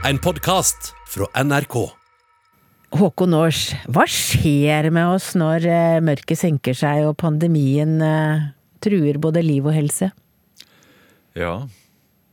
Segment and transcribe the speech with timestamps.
[0.00, 1.74] En podkast fra NRK.
[2.96, 8.46] Håkon Aars, hva skjer med oss når eh, mørket senker seg og pandemien eh,
[8.80, 10.08] truer både liv og helse?
[11.36, 11.52] Ja,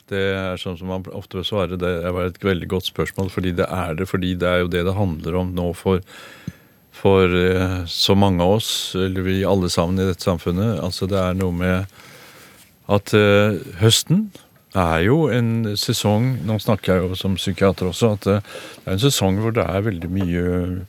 [0.08, 1.76] det er sånn som man ofte vil svare.
[1.76, 4.08] Det var et veldig godt spørsmål, fordi det er det.
[4.08, 6.00] Fordi det er jo det det handler om nå for,
[6.96, 10.80] for eh, så mange av oss, eller vi alle sammen i dette samfunnet.
[10.88, 12.00] Altså det er noe med
[12.88, 13.60] at uh,
[14.68, 18.42] høsten er jo en sesong Nå snakker jeg jo som psykiater også, at det
[18.86, 20.88] er en sesong hvor det er veldig mye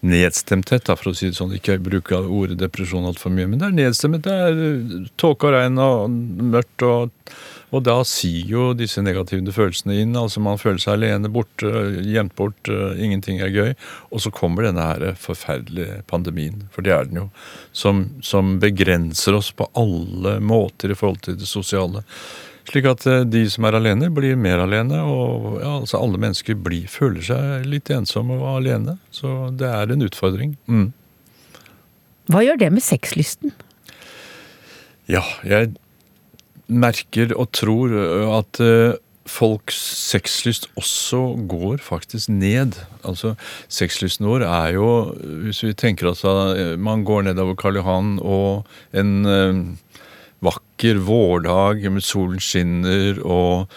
[0.00, 1.52] nedstemthet, da, for å si det sånn.
[1.52, 4.24] Ikke bruke ordet depresjon altfor mye, men det er nedstemmet.
[4.24, 6.08] Det er tåke og regn og
[6.54, 7.10] mørkt, og,
[7.68, 10.16] og da sier jo disse negative følelsene inn.
[10.16, 11.68] Altså man føler seg alene, borte,
[12.00, 13.74] gjemt bort, ingenting er gøy.
[14.08, 17.30] Og så kommer denne her forferdelige pandemien, for det er den jo,
[17.76, 22.06] som, som begrenser oss på alle måter i forhold til det sosiale.
[22.70, 25.00] Slik at de som er alene, blir mer alene.
[25.02, 28.96] Og ja, altså alle mennesker blir, føler seg litt ensomme og alene.
[29.14, 30.54] Så det er en utfordring.
[30.70, 30.92] Mm.
[32.30, 33.54] Hva gjør det med sexlysten?
[35.10, 35.72] Ja, jeg
[36.70, 37.90] merker og tror
[38.38, 38.60] at
[39.30, 39.76] folks
[40.10, 42.78] sexlyst også går faktisk ned.
[43.06, 43.34] Altså,
[43.70, 44.88] Sexlysten vår er jo
[45.44, 49.78] Hvis vi tenker oss at man går nedover Karl Johan og en
[50.80, 53.68] vakker vårdag solen skinner og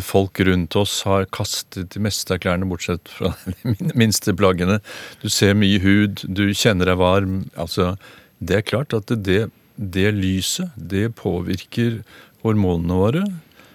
[0.00, 4.80] folk rundt oss har kastet de meste av klærne, bortsett fra de minste plaggene.
[5.20, 7.50] Du ser mye hud, du kjenner deg varm.
[7.56, 7.98] Altså,
[8.40, 12.00] det er klart at det, det lyset, det påvirker
[12.42, 13.26] hormonene våre.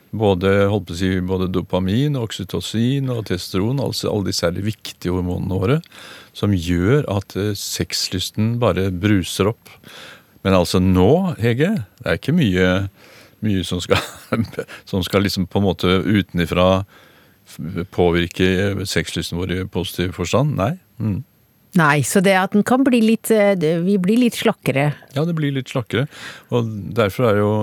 [0.10, 0.66] Både,
[0.98, 5.80] si, både dopamin, oksytocin og testosteron, altså alle de særlig viktige hormonene våre,
[6.34, 9.78] som gjør at sexlysten bare bruser opp.
[10.44, 12.70] Men altså nå, Hege, det er ikke mye,
[13.46, 14.02] mye som, skal,
[14.90, 16.84] som skal liksom på en måte utenifra
[17.94, 20.56] påvirke sexlysten vår i positiv forstand.
[20.60, 20.76] Nei.
[21.00, 21.22] Mm.
[21.74, 24.92] Nei, så det at den kan bli litt Vi blir litt slakkere.
[25.16, 26.06] Ja, det blir litt slakkere.
[26.54, 27.54] Og derfor er det jo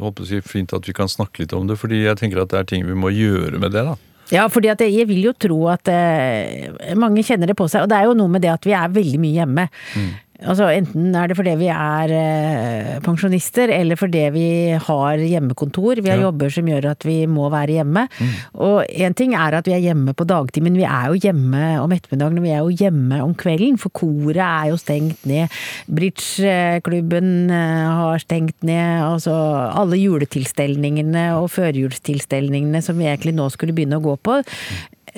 [0.00, 2.62] håper jeg, fint at vi kan snakke litt om det, fordi jeg tenker at det
[2.62, 3.98] er ting vi må gjøre med det, da.
[4.32, 6.68] Ja, fordi at jeg vil jo tro at eh,
[7.00, 7.84] mange kjenner det på seg.
[7.84, 9.68] Og det er jo noe med det at vi er veldig mye hjemme.
[9.96, 10.10] Mm.
[10.38, 14.46] Altså Enten er det fordi vi er eh, pensjonister, eller fordi vi
[14.78, 15.98] har hjemmekontor.
[15.98, 16.28] Vi har ja.
[16.28, 18.04] jobber som gjør at vi må være hjemme.
[18.06, 18.36] Mm.
[18.62, 21.62] Og én ting er at vi er hjemme på dagtid, men vi er jo hjemme
[21.82, 22.38] om ettermiddagen.
[22.38, 25.50] og Vi er jo hjemme om kvelden, for koret er jo stengt ned.
[25.90, 29.02] Bridgeklubben eh, har stengt ned.
[29.08, 29.34] Altså
[29.74, 34.38] alle juletilstelningene og førjulstilstelningene som vi egentlig nå skulle begynne å gå på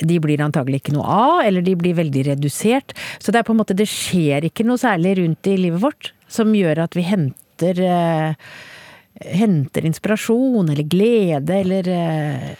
[0.08, 2.94] de blir antagelig ikke noe av, eller de blir veldig redusert.
[3.18, 6.12] Så det er på en måte, det skjer ikke noe særlig rundt i livet vårt
[6.30, 8.50] som gjør at vi henter eh,
[9.20, 12.52] henter inspirasjon eller glede eller eh...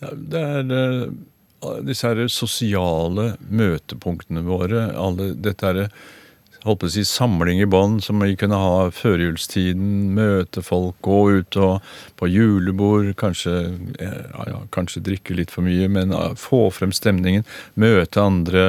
[0.00, 4.88] ja, Det er eh, disse her sosiale møtepunktene våre.
[4.96, 5.82] Alle, dette er
[6.64, 10.10] holdt på å si, samling i bånd som vi kunne ha førjulstiden.
[10.16, 13.56] Møte folk, gå ut og på julebord, kanskje,
[14.00, 17.46] ja, ja, kanskje drikke litt for mye, men få frem stemningen.
[17.80, 18.66] Møte andre.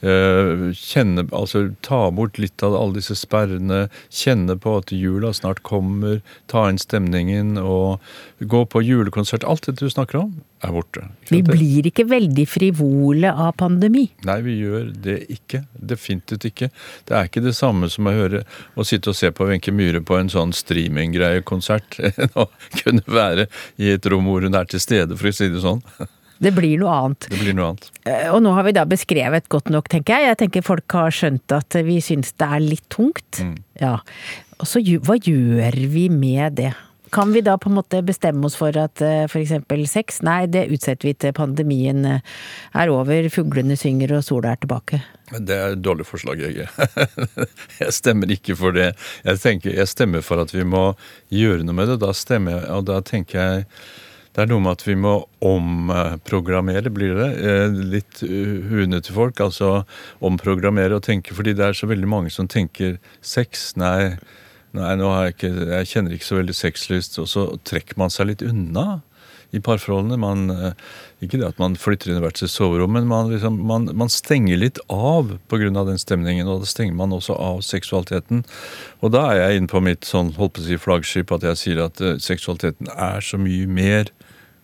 [0.00, 3.88] Eh, kjenne, altså Ta bort litt av alle disse sperrene.
[4.14, 6.20] Kjenne på at jula snart kommer.
[6.46, 7.98] Ta inn stemningen og
[8.38, 9.46] gå på julekonsert.
[9.48, 11.02] Alt det du snakker om, er borte.
[11.30, 14.06] Vi blir ikke veldig frivole av pandemi?
[14.26, 15.64] Nei, vi gjør det ikke.
[15.74, 16.70] Definitivt ikke.
[17.08, 18.44] Det er ikke det samme som å høre
[18.78, 21.98] å sitte og se på Wenche Myhre på en sånn streaminggreiekonsert.
[22.38, 22.46] Å
[22.82, 23.48] kunne være
[23.82, 25.82] i et rom hvor hun er til stede, for å si det sånn.
[26.38, 27.28] Det blir noe annet.
[27.30, 27.88] Det blir noe annet.
[28.06, 30.32] Eh, og nå har vi da beskrevet godt nok, tenker jeg.
[30.32, 33.42] Jeg tenker folk har skjønt at vi syns det er litt tungt.
[33.42, 33.56] Mm.
[33.82, 33.96] Ja.
[34.58, 36.74] Og så hva gjør vi med det?
[37.10, 39.54] Kan vi da på en måte bestemme oss for at eh, f.eks.
[39.88, 42.34] sex, nei, det utsetter vi til pandemien eh,
[42.76, 45.00] er over, fuglene synger og sola er tilbake?
[45.32, 46.68] Det er et dårlig forslag, jeg.
[47.82, 48.90] Jeg stemmer ikke for det.
[49.24, 50.90] Jeg, tenker, jeg stemmer for at vi må
[51.32, 51.98] gjøre noe med det.
[52.04, 53.66] Da stemmer jeg, og da tenker jeg
[54.38, 55.12] det er noe med at vi må
[55.42, 57.28] omprogrammere, blir det.
[57.42, 59.40] Eh, litt huene til folk.
[59.42, 59.80] Altså
[60.22, 63.72] omprogrammere og tenke, fordi det er så veldig mange som tenker sex.
[63.82, 64.14] Nei,
[64.78, 67.18] nei jeg ikke Jeg kjenner ikke så veldig sexlyst.
[67.18, 69.00] Og så trekker man seg litt unna
[69.50, 70.20] i parforholdene.
[70.22, 70.78] Man, eh,
[71.18, 74.14] ikke det at man flytter inn i hvert sitt soverom, men man, liksom, man, man
[74.14, 75.82] stenger litt av pga.
[75.82, 76.46] den stemningen.
[76.46, 78.46] Og da stenger man også av seksualiteten.
[79.02, 81.62] Og da er jeg inne på mitt sånn, holdt på å si flaggskip, at jeg
[81.64, 84.14] sier at seksualiteten er så mye mer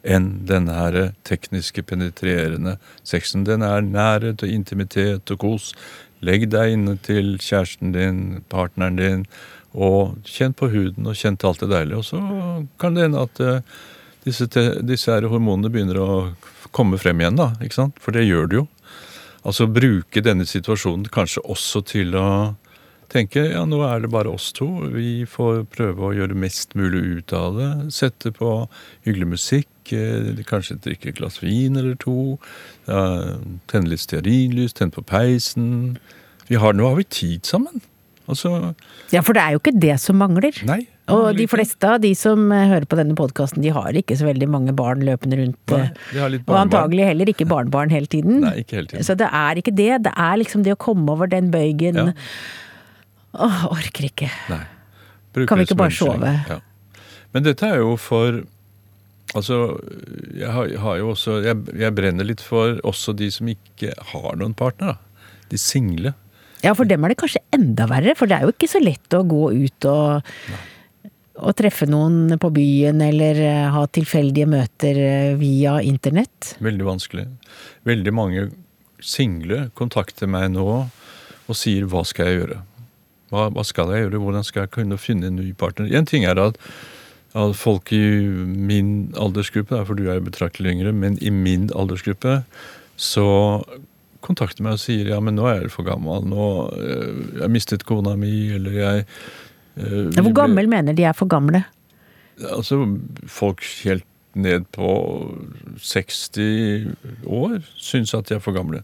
[0.04, 3.46] enn denne her tekniske, penetrerende sexen.
[3.48, 5.72] Den er nærhet og intimitet og kos.
[6.24, 8.20] Legg deg inne til kjæresten din,
[8.52, 9.24] partneren din,
[9.74, 12.00] og kjenn på huden og kjenn til alt det deilige.
[12.00, 12.20] Og så
[12.80, 13.80] kan det hende at uh,
[14.24, 14.48] disse,
[14.86, 16.10] disse her hormonene begynner å
[16.74, 17.52] komme frem igjen, da.
[17.62, 17.98] ikke sant?
[18.02, 18.66] For det gjør det jo.
[19.44, 22.28] Altså bruke denne situasjonen kanskje også til å
[23.14, 24.66] tenke ja, nå er det bare oss to.
[24.92, 27.70] Vi får prøve å gjøre mest mulig ut av det.
[27.94, 28.50] Sette på
[29.06, 29.70] hyggelig musikk.
[29.94, 32.38] eh, Kanskje drikke et glass vin eller to.
[32.88, 33.38] Ja,
[33.70, 35.98] tenne litt stearinlys, tenne på peisen.
[36.48, 37.80] Vi har, nå har vi tid sammen.
[38.24, 38.74] Altså
[39.12, 40.56] Ja, for det er jo ikke det som mangler.
[40.64, 40.86] Nei.
[41.12, 44.24] Og de fleste av de som eh, hører på denne podkasten, de har ikke så
[44.30, 45.60] veldig mange barn løpende rundt.
[45.74, 48.40] Nei, eh, Og antagelig heller ikke barnebarn hele tiden.
[48.46, 49.04] Nei, ikke hele tiden.
[49.04, 49.90] Så det er ikke det.
[50.08, 52.00] Det er liksom det å komme over den bøygen.
[52.00, 52.12] Ja.
[53.34, 54.30] Åh, orker ikke.
[54.52, 54.62] Nei.
[55.48, 56.32] Kan vi ikke bare sove?
[56.48, 56.60] Ja.
[57.34, 58.44] Men dette er jo for
[59.34, 59.80] Altså,
[60.36, 64.36] jeg har, har jo også jeg, jeg brenner litt for også de som ikke har
[64.38, 65.32] noen partner, da.
[65.50, 66.12] De single.
[66.62, 69.16] Ja, for dem er det kanskje enda verre, for det er jo ikke så lett
[69.16, 70.30] å gå ut og,
[71.40, 76.54] og treffe noen på byen, eller eh, ha tilfeldige møter eh, via internett.
[76.62, 77.26] Veldig vanskelig.
[77.90, 78.46] Veldig mange
[79.02, 80.68] single kontakter meg nå
[81.44, 82.62] og sier 'hva skal jeg gjøre'?
[83.34, 84.22] Hva, hva skal jeg gjøre?
[84.22, 85.90] Hvordan skal jeg kunne finne en ny partner?
[85.90, 86.60] En ting er at,
[87.34, 88.04] at folk i
[88.44, 92.42] min aldersgruppe, for du er jo betraktelig yngre, men i min aldersgruppe
[93.00, 93.26] så
[94.24, 96.24] kontakter meg og sier ja, men nå er jeg for gammel.
[96.30, 96.44] Nå
[96.78, 99.04] øh, jeg mistet kona mi, eller jeg
[99.76, 101.64] øh, Hvor gammel mener de er for gamle?
[102.38, 102.80] Altså
[103.30, 104.88] folk helt ned på
[105.78, 106.30] 60
[107.26, 108.82] år syns at de er for gamle.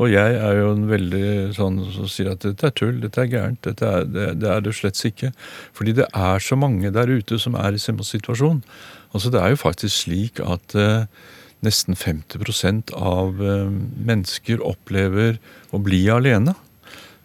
[0.00, 3.28] Og jeg er jo en veldig sånn som sier at dette er tull, dette er
[3.28, 3.60] gærent.
[3.66, 5.32] Dette er, det, det er det slett ikke.
[5.76, 8.62] Fordi det er så mange der ute som er i samme situasjon.
[9.12, 11.04] Altså Det er jo faktisk slik at eh,
[11.62, 13.68] nesten 50 av eh,
[14.08, 15.36] mennesker opplever
[15.72, 16.56] å bli alene.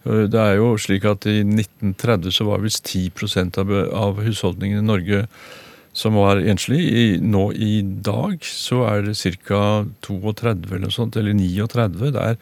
[0.04, 4.84] Eh, Det er jo slik at i 1930 så var visst 10 av, av husholdningene
[4.84, 5.24] i Norge
[5.98, 6.80] som var enslig.
[6.86, 9.18] I, nå i dag så er det
[9.48, 9.62] ca.
[10.06, 12.12] 32 eller noe sånt, eller 39.
[12.14, 12.38] Det er,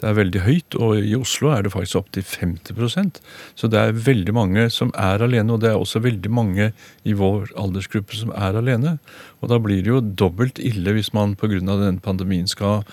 [0.00, 0.76] det er veldig høyt.
[0.76, 3.22] Og i Oslo er det faktisk opptil 50%
[3.58, 6.72] Så det er veldig mange som er alene, og det er også veldig mange
[7.08, 8.98] i vår aldersgruppe som er alene.
[9.40, 11.62] Og da blir det jo dobbelt ille hvis man pga.
[11.64, 12.84] denne pandemien skal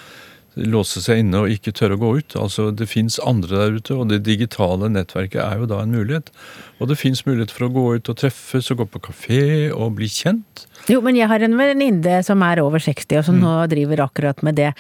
[0.56, 2.36] låse seg inne og ikke tørre å gå ut.
[2.40, 6.32] Altså Det fins andre der ute, og det digitale nettverket er jo da en mulighet.
[6.80, 9.42] Og det fins mulighet for å gå ut og treffes og gå på kafé
[9.72, 10.66] og bli kjent.
[10.92, 14.44] Jo, men jeg har en venninne som er over 60 og som nå driver akkurat
[14.46, 14.72] med det.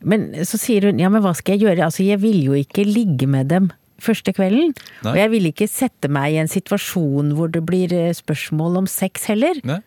[0.00, 1.88] Men så sier hun ja, men hva skal jeg gjøre?
[1.88, 3.70] Altså, jeg vil jo ikke ligge med dem
[4.02, 4.74] første kvelden.
[5.02, 5.12] Nei.
[5.12, 8.90] Og jeg vil ikke sette meg i en situasjon hvor det blir eh, spørsmål om
[8.90, 9.58] sex heller.
[9.66, 9.80] Nei?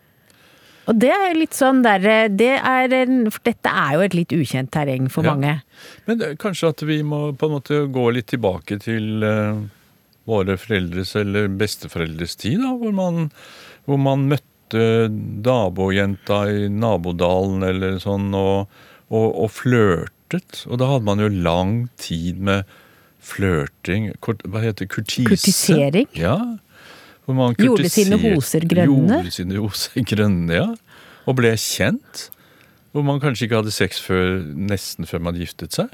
[0.92, 2.92] Og det er litt sånn der, det er
[3.32, 5.34] For dette er jo et litt ukjent terreng for Ja.
[5.34, 5.62] mange.
[6.08, 9.62] Men det, kanskje at vi må på en måte gå litt tilbake til uh,
[10.28, 13.32] våre foreldres eller besteforeldres tid, da, hvor man,
[13.88, 15.08] hvor man møtte
[15.48, 18.68] nabojenta i nabodalen eller sånn, og,
[19.10, 20.66] og, og flørtet.
[20.68, 22.68] Og da hadde man jo lang tid med
[23.22, 24.92] flørting Hva heter det?
[24.96, 25.28] Kurtise?
[25.30, 26.08] Kurtisering?
[26.18, 26.38] Ja.
[27.60, 29.22] Gjorde sine hoser grønne?
[29.22, 30.68] Gjorde sine hoser grønne, ja.
[31.30, 32.28] Og ble kjent.
[32.92, 34.42] Hvor man kanskje ikke hadde sex før,
[34.72, 35.92] nesten før man giftet seg.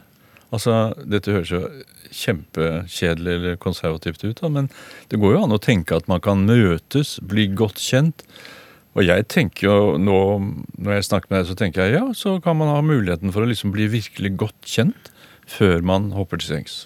[0.54, 1.62] Altså, Dette høres jo
[2.07, 4.69] kjempekjedelig eller konservativt ut, da, men
[5.12, 8.24] det går jo an å tenke at man kan møtes, bli godt kjent.
[8.98, 10.18] Og jeg tenker jo nå,
[10.80, 13.44] når jeg snakker med deg, så tenker jeg ja, så kan man ha muligheten for
[13.44, 15.12] å liksom bli virkelig godt kjent
[15.48, 16.79] før man hopper til sengs.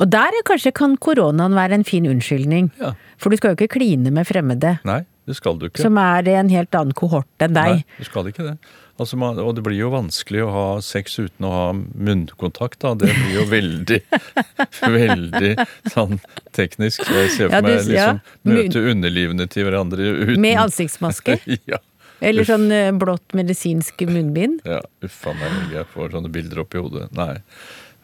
[0.00, 2.70] Og der er kanskje kan koronaen være en fin unnskyldning.
[2.80, 2.94] Ja.
[3.20, 5.82] For du skal jo ikke kline med fremmede, Nei, det skal du ikke.
[5.84, 7.82] som er i en helt annen kohort enn deg.
[7.82, 8.56] Nei, du skal ikke det.
[9.00, 12.92] Altså man, og det blir jo vanskelig å ha sex uten å ha munnkontakt, da.
[12.94, 14.00] Det blir jo veldig,
[14.96, 15.52] veldig
[15.92, 16.18] sånn
[16.54, 17.04] teknisk.
[17.08, 18.52] Jeg ser for Ja, du- meg liksom ja.
[18.52, 21.38] møte underlivene til hverandre uten Med ansiktsmaske.
[21.72, 21.78] ja.
[22.22, 24.60] Eller sånn eh, blått medisinsk munnbind.
[24.68, 27.08] ja, uffa meg, jeg får sånne bilder opp i hodet.
[27.18, 27.40] Nei.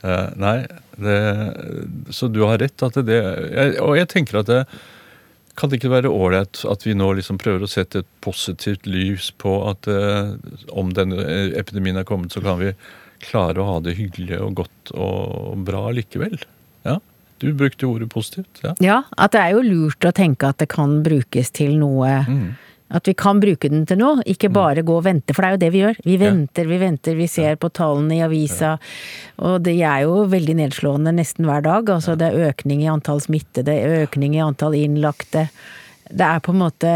[0.04, 0.58] Eh, nei,
[0.96, 1.16] det,
[2.14, 2.82] så du har rett.
[2.86, 4.62] At det, jeg, og jeg tenker at det
[5.58, 9.32] kan det ikke være ålreit at vi nå liksom prøver å sette et positivt lys
[9.42, 10.36] på at uh,
[10.70, 11.18] om denne
[11.58, 12.68] epidemien er kommet, så kan vi
[13.26, 16.38] klare å ha det hyggelig og godt og bra likevel?
[16.86, 17.00] Ja,
[17.42, 18.62] Du brukte ordet positivt.
[18.62, 18.76] ja.
[18.78, 22.54] Ja, at det er jo lurt å tenke at det kan brukes til noe Mm.
[22.90, 25.56] At vi kan bruke den til noe, ikke bare gå og vente, for det er
[25.56, 25.98] jo det vi gjør.
[26.06, 28.70] Vi venter, vi venter, vi ser på tallene i avisa,
[29.44, 31.90] og det er jo veldig nedslående nesten hver dag.
[31.98, 33.74] Altså det er økning i antall smittede,
[34.06, 35.48] økning i antall innlagte.
[36.08, 36.90] Det er på en måte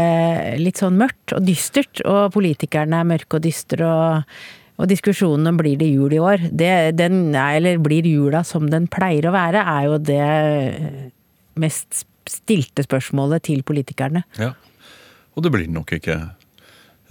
[0.57, 4.33] litt sånn mørkt og dystert, og politikerne er mørke og dystre, og,
[4.81, 8.65] og diskusjonen om blir det jul i år, det, den, er- eller blir jula som
[8.73, 10.25] den pleier å være, er jo det
[11.61, 14.23] mest stilte spørsmålet til politikerne.
[14.41, 14.55] Ja.
[15.33, 16.17] Og det blir det nok ikke.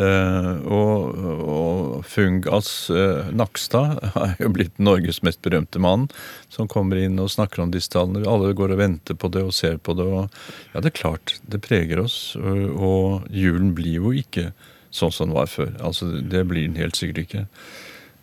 [0.01, 1.19] Eh, og,
[1.53, 6.09] og Fungas eh, Nakstad er jo blitt Norges mest berømte mann,
[6.53, 8.25] som kommer inn og snakker om disse tallene.
[8.29, 10.07] Alle går og venter på det og ser på det.
[10.09, 12.35] og Ja, det er klart, det preger oss.
[12.39, 14.51] Og, julen blir jo ikke
[14.93, 15.75] sånn som den var før.
[15.85, 17.47] Altså, Det blir den helt sikkert ikke.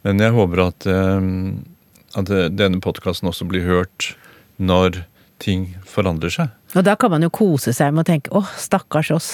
[0.06, 1.30] Men jeg håper at, eh,
[2.18, 4.14] at denne podkasten også blir hørt
[4.60, 5.04] når
[5.40, 6.52] ting forandrer seg.
[6.78, 9.30] Og da kan man jo kose seg med å tenke åh, stakkars oss.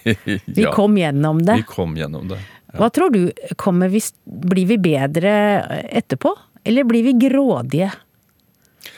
[0.24, 1.60] Vi Ja, kom gjennom det.
[1.62, 2.40] Vi kom gjennom det.
[2.74, 3.28] Hva tror du,
[3.60, 5.30] kommer hvis blir vi bedre
[5.94, 6.32] etterpå?
[6.66, 7.92] Eller blir vi grådige?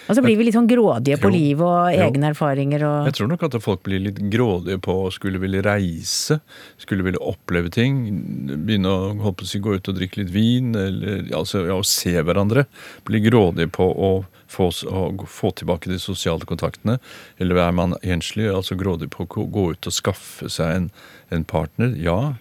[0.06, 1.34] Altså blir vi litt sånn grådige på Jo.
[1.34, 2.00] liv og Jo.
[2.06, 5.62] egne erfaringer og Jeg tror nok at folk blir litt grådige på å skulle ville
[5.66, 6.40] reise,
[6.78, 7.98] skulle ville oppleve ting.
[8.66, 12.66] Begynne å å gå ut og drikke litt vin, eller altså, ja, å se hverandre.
[13.04, 14.12] Bli grådige på å
[14.48, 16.98] få, få tilbake de sosiale kontaktene.
[17.38, 20.88] Eller er man enslig, altså grådig på å gå- ut og skaffe seg en,
[21.34, 21.94] en partner.
[22.00, 22.34] Ja,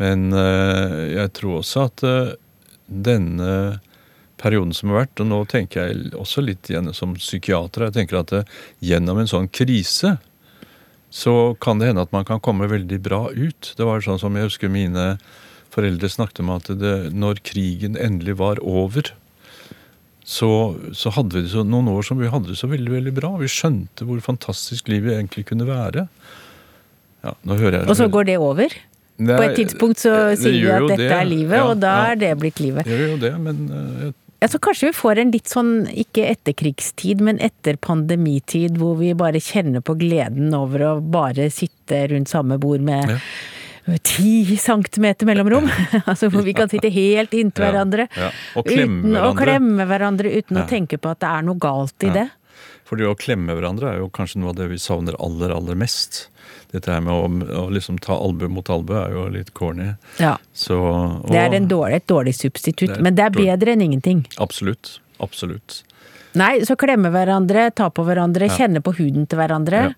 [0.00, 2.34] men eh, jeg tror også at eh,
[2.86, 3.80] denne
[4.40, 8.22] perioden som har vært, og nå tenker jeg også litt igjen som psykiater, jeg tenker
[8.22, 10.16] at eh, gjennom en sånn krise
[11.10, 13.72] så kan det hende at man kan komme veldig bra ut.
[13.76, 15.16] Det var sånn som jeg husker mine
[15.74, 19.10] foreldre snakket om at det, når krigen endelig var over,
[20.24, 20.50] så,
[20.94, 23.32] så hadde vi det så, noen år som vi hadde det så veldig veldig bra.
[23.40, 26.06] Vi skjønte hvor fantastisk livet egentlig kunne være.
[27.24, 28.72] Ja, nå hører jeg Og så går det over?
[29.20, 31.12] Nei, På et tidspunkt så sier vi at dette det.
[31.12, 32.12] er livet, Ja, og da ja.
[32.12, 32.86] er det blitt livet.
[32.88, 36.24] Det gjør jo det, men eh, Ja, så kanskje vi får en litt sånn, ikke
[36.30, 42.32] etterkrigstid, men etter pandemitid, hvor vi bare kjenner på gleden over å bare sitte rundt
[42.32, 43.18] samme bord med Ja.
[43.98, 45.66] Ti centimeter mellomrom.
[46.10, 48.08] altså hvor vi kan sitte helt inntil Ja, hverandre.
[48.16, 48.30] ja.
[48.56, 50.64] Og klemme uten å klemme hverandre, uten Ja.
[50.64, 52.28] å tenke på at det er noe galt i det.
[52.90, 56.28] Fordi å klemme hverandre er jo kanskje noe av det vi savner aller, aller mest.
[56.72, 57.26] Dette her med å,
[57.64, 59.92] å liksom ta albue mot albue er jo litt corny.
[60.18, 60.36] Ja.
[60.52, 63.82] Så, og, Det er en dårlig, et dårlig substitutt, Det men det er bedre enn
[63.82, 64.24] ingenting.
[64.38, 64.98] Absolutt.
[65.22, 65.82] Absolutt.
[66.38, 69.94] Nei, så klemme hverandre, ta på hverandre, kjenne på huden til hverandre.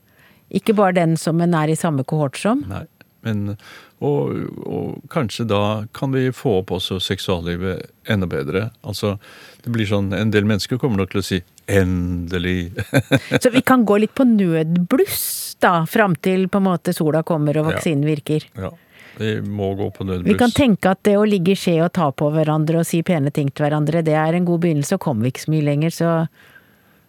[0.53, 2.61] Ikke bare den som en er i samme kohort som.
[2.69, 2.85] Nei.
[3.23, 3.57] Men,
[4.03, 4.33] og,
[4.67, 5.61] og kanskje da
[5.95, 8.65] kan vi få opp også seksuallivet enda bedre.
[8.83, 9.17] Altså,
[9.63, 11.39] det blir sånn, En del mennesker kommer nok til å si
[11.71, 12.73] 'endelig'.
[13.43, 17.57] Så vi kan gå litt på nødbluss da, fram til på en måte sola kommer
[17.61, 17.77] og Ja.
[17.77, 18.49] vaksinen virker.
[18.59, 18.71] ja,
[19.19, 20.27] Vi må gå på nødbluss.
[20.33, 23.03] Vi kan tenke at det å ligge i skje og ta på hverandre og si
[23.03, 25.63] pene ting til hverandre, det er en god begynnelse, og kommer vi ikke så mye
[25.69, 26.29] lenger, så,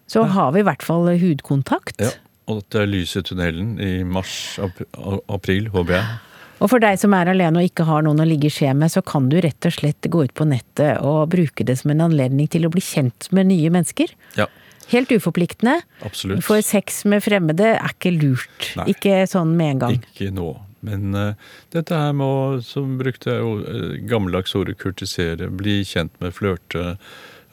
[0.08, 1.98] så har vi i hvert fall hudkontakt.
[2.00, 2.12] Ja,
[2.50, 6.16] Og at det er lys i tunnelen i mars-april, håper jeg.
[6.64, 8.92] Og for deg som er alene og ikke har noen å ligge i skje med,
[8.92, 12.06] så kan du rett og slett gå ut på nettet og bruke det som en
[12.06, 14.14] anledning til å bli kjent med nye mennesker.
[14.40, 14.48] Ja,
[14.92, 15.82] Helt uforpliktende.
[16.02, 16.44] absolutt.
[16.44, 18.72] For sex med fremmede er ikke lurt.
[18.80, 18.92] Nei.
[18.94, 20.00] Ikke sånn med en gang.
[20.12, 20.50] Ikke nå.
[20.84, 25.80] Men uh, dette her med å, som brukte jeg jo uh, gammeldags ordet kurtisere, bli
[25.88, 26.98] kjent med, flørte,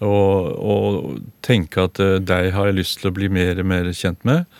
[0.02, 3.92] og, og tenke at uh, deg har jeg lyst til å bli mer og mer
[3.94, 4.50] kjent med.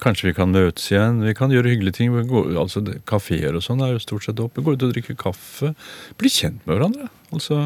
[0.00, 1.20] Kanskje vi kan møtes igjen.
[1.26, 2.14] Vi kan gjøre hyggelige ting.
[2.58, 4.64] Altså, Kafeer og sånn er jo stort sett oppe.
[4.64, 5.74] Gå ut og drikke kaffe.
[6.20, 7.10] Bli kjent med hverandre.
[7.34, 7.60] Altså,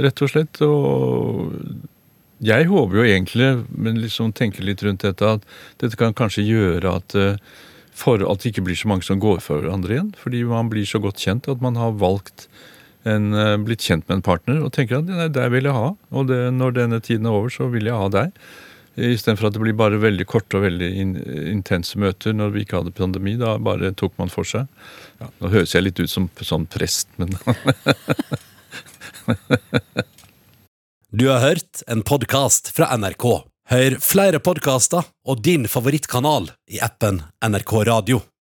[0.00, 0.62] rett og slett.
[0.64, 1.54] Og
[2.44, 5.46] jeg håper jo egentlig, men liksom tenker litt rundt dette, at
[5.82, 7.40] dette kan kanskje gjøre at eh,
[7.98, 10.12] for at det ikke blir så mange som går for hverandre igjen.
[10.20, 12.46] Fordi man blir så godt kjent at man har valgt
[13.08, 15.92] en, eh, blitt kjent med en partner og tenker at nei, deg vil jeg ha.
[16.14, 18.32] Og det, når denne tiden er over, så vil jeg ha deg.
[18.98, 21.14] Istedenfor at det blir bare veldig korte og veldig in,
[21.54, 23.36] intense møter når vi ikke hadde pandemi.
[23.38, 24.66] Da bare tok man for seg.
[25.22, 27.30] Ja, nå høres jeg litt ut som sånn prest, men
[31.08, 33.24] Du har hørt en podkast fra NRK.
[33.68, 38.20] Hør flere podkaster og din favorittkanal i appen NRK Radio.